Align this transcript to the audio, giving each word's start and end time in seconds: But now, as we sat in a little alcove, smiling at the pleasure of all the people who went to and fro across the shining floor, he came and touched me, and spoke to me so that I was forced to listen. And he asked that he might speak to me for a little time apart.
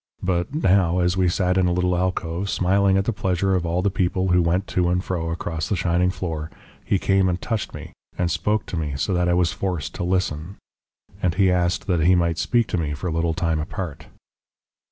But 0.23 0.51
now, 0.55 0.97
as 0.97 1.15
we 1.15 1.29
sat 1.29 1.59
in 1.59 1.67
a 1.67 1.71
little 1.71 1.95
alcove, 1.95 2.49
smiling 2.49 2.97
at 2.97 3.05
the 3.05 3.13
pleasure 3.13 3.53
of 3.53 3.67
all 3.67 3.83
the 3.83 3.91
people 3.91 4.29
who 4.29 4.41
went 4.41 4.65
to 4.69 4.89
and 4.89 5.03
fro 5.03 5.29
across 5.29 5.69
the 5.69 5.75
shining 5.75 6.09
floor, 6.09 6.49
he 6.83 6.97
came 6.97 7.29
and 7.29 7.39
touched 7.39 7.75
me, 7.75 7.93
and 8.17 8.31
spoke 8.31 8.65
to 8.65 8.77
me 8.77 8.95
so 8.97 9.13
that 9.13 9.29
I 9.29 9.35
was 9.35 9.53
forced 9.53 9.93
to 9.93 10.03
listen. 10.03 10.57
And 11.21 11.35
he 11.35 11.51
asked 11.51 11.85
that 11.85 12.01
he 12.01 12.15
might 12.15 12.39
speak 12.39 12.65
to 12.69 12.79
me 12.79 12.95
for 12.95 13.05
a 13.09 13.11
little 13.11 13.35
time 13.35 13.59
apart. 13.59 14.07